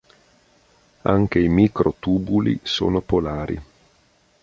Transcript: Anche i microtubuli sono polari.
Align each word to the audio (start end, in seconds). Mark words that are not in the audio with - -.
Anche 1.03 1.37
i 1.37 1.47
microtubuli 1.47 2.59
sono 2.63 3.01
polari. 3.01 3.61